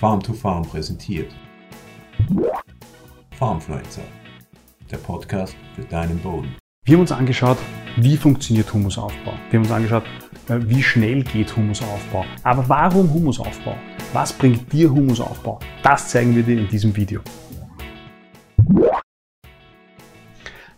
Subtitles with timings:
[0.00, 1.30] Farm to Farm präsentiert.
[3.32, 4.00] Farmfluencer,
[4.90, 6.56] der Podcast für deinen Boden.
[6.86, 7.58] Wir haben uns angeschaut,
[7.98, 9.34] wie funktioniert Humusaufbau.
[9.50, 10.04] Wir haben uns angeschaut,
[10.48, 12.24] äh, wie schnell geht Humusaufbau.
[12.44, 13.76] Aber warum Humusaufbau?
[14.14, 15.60] Was bringt dir Humusaufbau?
[15.82, 17.20] Das zeigen wir dir in diesem Video.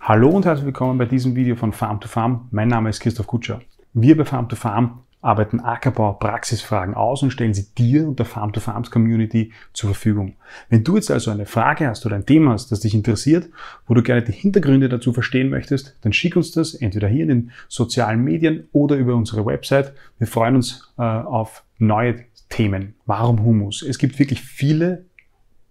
[0.00, 2.48] Hallo und herzlich willkommen bei diesem Video von Farm to Farm.
[2.50, 3.60] Mein Name ist Christoph Kutscher.
[3.92, 8.26] Wir bei Farm to Farm arbeiten Ackerbau Praxisfragen aus und stellen sie dir und der
[8.26, 10.34] Farm to Farms Community zur Verfügung.
[10.68, 13.48] Wenn du jetzt also eine Frage hast oder ein Thema hast, das dich interessiert,
[13.86, 17.28] wo du gerne die Hintergründe dazu verstehen möchtest, dann schick uns das entweder hier in
[17.28, 19.94] den sozialen Medien oder über unsere Website.
[20.18, 22.94] Wir freuen uns äh, auf neue Themen.
[23.06, 23.82] Warum Humus?
[23.82, 25.06] Es gibt wirklich viele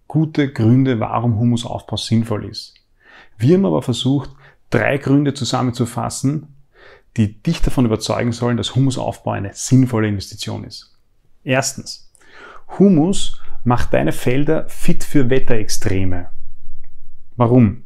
[0.08, 2.74] gute Gründe, warum Humusaufbau sinnvoll ist.
[3.38, 4.30] Wir haben aber versucht,
[4.70, 6.48] drei Gründe zusammenzufassen,
[7.16, 10.98] die dich davon überzeugen sollen, dass Humusaufbau eine sinnvolle Investition ist.
[11.44, 12.12] Erstens,
[12.78, 16.28] Humus macht deine Felder fit für Wetterextreme.
[17.36, 17.84] Warum?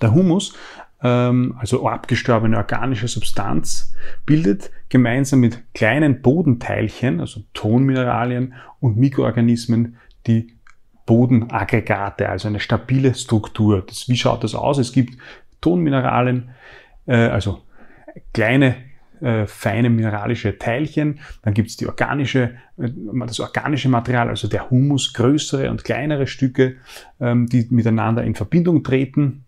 [0.00, 0.54] Der Humus,
[1.02, 3.94] ähm, also abgestorbene organische Substanz,
[4.26, 10.54] bildet gemeinsam mit kleinen Bodenteilchen, also Tonmineralien und Mikroorganismen, die
[11.06, 13.84] Bodenaggregate, also eine stabile Struktur.
[13.86, 14.78] Das, wie schaut das aus?
[14.78, 15.18] Es gibt
[15.60, 16.50] Tonmineralien,
[17.06, 17.62] äh, also
[18.32, 18.76] kleine
[19.20, 22.90] äh, feine mineralische Teilchen, dann gibt es die organische, äh,
[23.26, 26.76] das organische Material, also der Humus, größere und kleinere Stücke,
[27.20, 29.44] ähm, die miteinander in Verbindung treten.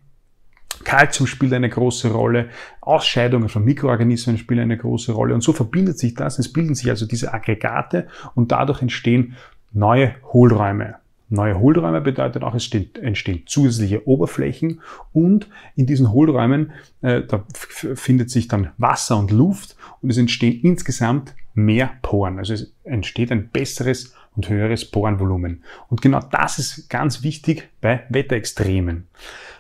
[0.84, 2.48] Kalzium spielt eine große Rolle,
[2.81, 6.89] Ausscheidungen von Mikroorganismen spielen eine große Rolle und so verbindet sich das, es bilden sich
[6.89, 9.36] also diese Aggregate und dadurch entstehen
[9.73, 10.97] neue Hohlräume.
[11.28, 14.80] Neue Hohlräume bedeutet auch, es entstehen zusätzliche Oberflächen
[15.12, 20.60] und in diesen Hohlräumen äh, da findet sich dann Wasser und Luft und es entstehen
[20.62, 22.38] insgesamt mehr Poren.
[22.38, 25.64] Also es entsteht ein besseres und höheres Porenvolumen.
[25.88, 29.08] Und genau das ist ganz wichtig bei Wetterextremen.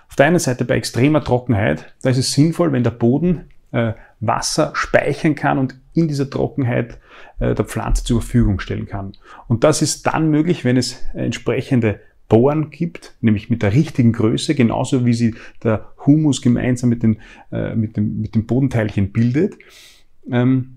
[0.08, 3.94] Auf der einen Seite bei extremer Trockenheit, da ist es sinnvoll, wenn der Boden äh,
[4.20, 6.98] Wasser speichern kann und in dieser Trockenheit
[7.38, 9.12] äh, der Pflanze zur Verfügung stellen kann.
[9.48, 14.54] Und das ist dann möglich, wenn es entsprechende Bohren gibt, nämlich mit der richtigen Größe,
[14.54, 17.18] genauso wie sie der Humus gemeinsam mit, den,
[17.52, 19.56] äh, mit, dem, mit dem Bodenteilchen bildet.
[20.30, 20.72] Ähm,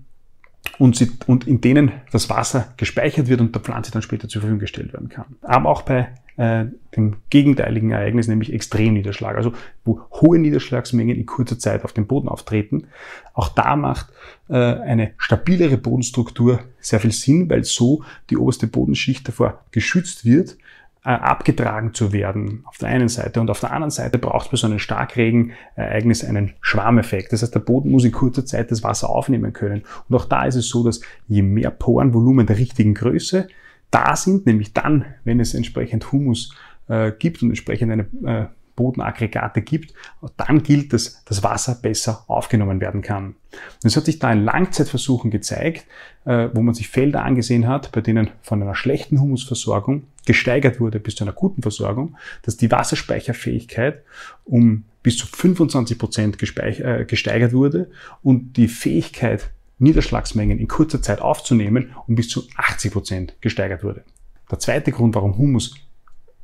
[0.78, 4.42] und, sie, und in denen das Wasser gespeichert wird und der Pflanze dann später zur
[4.42, 5.36] Verfügung gestellt werden kann.
[5.42, 6.08] Aber auch bei
[6.40, 6.64] äh,
[6.96, 9.52] dem gegenteiligen Ereignis, nämlich Extremniederschlag, also
[9.84, 12.86] wo hohe Niederschlagsmengen in kurzer Zeit auf dem Boden auftreten.
[13.34, 14.06] Auch da macht
[14.48, 20.56] äh, eine stabilere Bodenstruktur sehr viel Sinn, weil so die oberste Bodenschicht davor geschützt wird,
[21.04, 23.42] äh, abgetragen zu werden, auf der einen Seite.
[23.42, 27.34] Und auf der anderen Seite braucht es bei so einem Starkregenereignis einen Schwarmeffekt.
[27.34, 29.82] Das heißt, der Boden muss in kurzer Zeit das Wasser aufnehmen können.
[30.08, 33.46] Und auch da ist es so, dass je mehr Porenvolumen der richtigen Größe
[33.90, 36.54] da sind, nämlich dann, wenn es entsprechend Humus
[36.88, 38.46] äh, gibt und entsprechend eine äh,
[38.80, 39.92] Bodenaggregate gibt,
[40.38, 43.34] dann gilt, dass das Wasser besser aufgenommen werden kann.
[43.82, 45.86] Es hat sich da in Langzeitversuchen gezeigt,
[46.24, 50.98] äh, wo man sich Felder angesehen hat, bei denen von einer schlechten Humusversorgung gesteigert wurde
[50.98, 54.02] bis zu einer guten Versorgung, dass die Wasserspeicherfähigkeit
[54.44, 57.90] um bis zu 25 Prozent äh, gesteigert wurde
[58.22, 64.04] und die Fähigkeit, Niederschlagsmengen in kurzer Zeit aufzunehmen, um bis zu 80 Prozent gesteigert wurde.
[64.50, 65.74] Der zweite Grund, warum Humus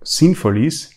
[0.03, 0.93] sinnvoll ist,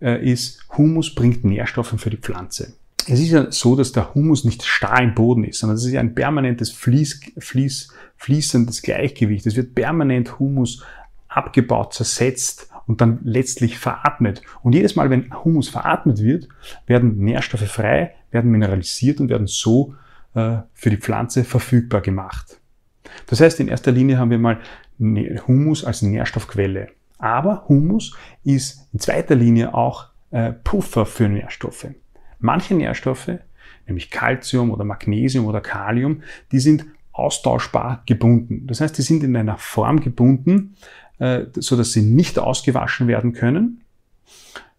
[0.00, 2.74] äh, ist, Humus bringt Nährstoffe für die Pflanze.
[3.08, 5.92] Es ist ja so, dass der Humus nicht starr im Boden ist, sondern es ist
[5.92, 9.46] ja ein permanentes Fließ, Fließ, fließendes Gleichgewicht.
[9.46, 10.82] Es wird permanent Humus
[11.28, 14.42] abgebaut, zersetzt und dann letztlich veratmet.
[14.62, 16.48] Und jedes Mal, wenn Humus veratmet wird,
[16.86, 19.94] werden Nährstoffe frei, werden mineralisiert und werden so
[20.74, 22.60] für die Pflanze verfügbar gemacht.
[23.26, 24.60] Das heißt, in erster Linie haben wir mal
[24.98, 26.88] Humus als Nährstoffquelle.
[27.18, 28.14] Aber Humus
[28.44, 31.88] ist in zweiter Linie auch äh, Puffer für Nährstoffe.
[32.38, 33.30] Manche Nährstoffe,
[33.86, 36.22] nämlich Calcium oder Magnesium oder Kalium,
[36.52, 38.66] die sind austauschbar gebunden.
[38.66, 40.76] Das heißt, die sind in einer Form gebunden,
[41.18, 43.82] äh, so dass sie nicht ausgewaschen werden können,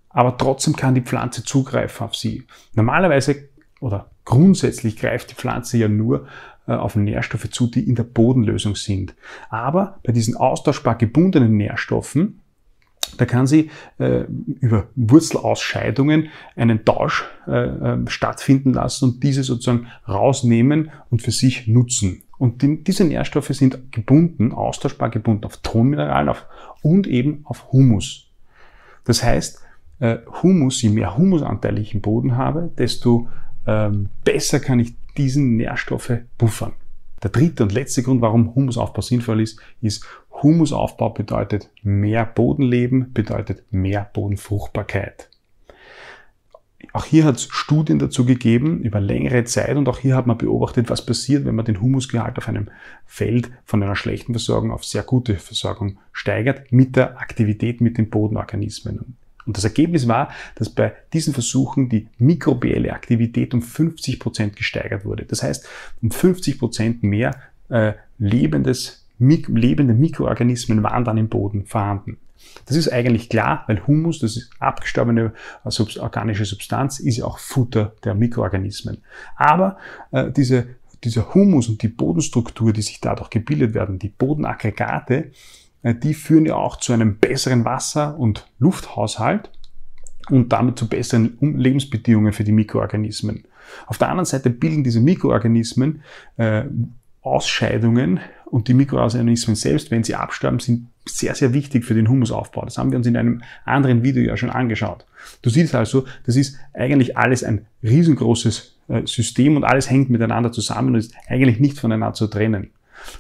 [0.10, 2.46] aber trotzdem kann die Pflanze zugreifen auf sie.
[2.74, 3.50] Normalerweise
[3.80, 6.28] oder grundsätzlich greift die Pflanze ja nur
[6.68, 9.16] äh, auf Nährstoffe zu, die in der Bodenlösung sind.
[9.50, 12.42] Aber bei diesen austauschbar gebundenen Nährstoffen,
[13.18, 14.26] da kann sie äh,
[14.60, 16.28] über Wurzelausscheidungen
[16.58, 22.24] einen Tausch äh, äh, stattfinden lassen und diese sozusagen rausnehmen und für sich nutzen.
[22.38, 26.46] Und die, diese Nährstoffe sind gebunden, austauschbar gebunden auf Tonmineralen auf,
[26.82, 28.30] und eben auf Humus.
[29.06, 29.62] Das heißt,
[30.00, 33.30] äh, Humus, je mehr Humusanteil ich im Boden habe, desto
[33.68, 36.74] ähm, besser kann ich diesen Nährstoffe buffern.
[37.24, 40.06] Der dritte und letzte Grund, warum Humusaufbau sinnvoll ist, ist,
[40.44, 45.30] Humusaufbau bedeutet mehr Bodenleben, bedeutet mehr Bodenfruchtbarkeit.
[46.94, 50.38] Auch hier hat es Studien dazu gegeben über längere Zeit und auch hier hat man
[50.38, 52.70] beobachtet, was passiert, wenn man den Humusgehalt auf einem
[53.06, 58.10] Feld von einer schlechten Versorgung auf sehr gute Versorgung steigert mit der Aktivität mit den
[58.10, 59.18] Bodenorganismen.
[59.48, 65.06] Und das Ergebnis war, dass bei diesen Versuchen die mikrobielle Aktivität um 50 Prozent gesteigert
[65.06, 65.26] wurde.
[65.26, 65.68] Das heißt,
[66.02, 67.36] um 50 Prozent mehr
[67.70, 72.18] äh, lebendes, mik lebende Mikroorganismen waren dann im Boden vorhanden.
[72.66, 75.34] Das ist eigentlich klar, weil Humus, das ist abgestorbene
[75.66, 79.00] äh, organische Substanz, ist ja auch Futter der Mikroorganismen.
[79.36, 79.78] Aber
[80.12, 80.68] äh, diese,
[81.04, 85.32] dieser Humus und die Bodenstruktur, die sich dadurch gebildet werden, die Bodenaggregate,
[85.84, 89.52] die führen ja auch zu einem besseren Wasser- und Lufthaushalt
[90.30, 93.46] und damit zu besseren Lebensbedingungen für die Mikroorganismen.
[93.86, 96.02] Auf der anderen Seite bilden diese Mikroorganismen
[96.38, 96.64] äh,
[97.22, 102.64] Ausscheidungen und die Mikroorganismen selbst, wenn sie absterben, sind sehr, sehr wichtig für den Humusaufbau.
[102.66, 105.06] Das haben wir uns in einem anderen Video ja schon angeschaut.
[105.42, 110.52] Du siehst also, das ist eigentlich alles ein riesengroßes äh, System und alles hängt miteinander
[110.52, 112.72] zusammen und ist eigentlich nicht voneinander zu trennen.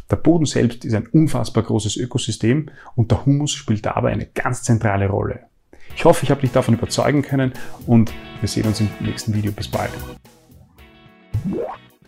[0.09, 4.63] Der Boden selbst ist ein unfassbar großes Ökosystem und der Humus spielt dabei eine ganz
[4.63, 5.45] zentrale Rolle.
[5.95, 7.53] Ich hoffe, ich habe dich davon überzeugen können
[7.85, 9.51] und wir sehen uns im nächsten Video.
[9.51, 9.91] Bis bald.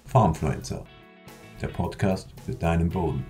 [0.05, 0.83] Farmfluencer,
[1.61, 3.25] der Podcast für deinen Boden.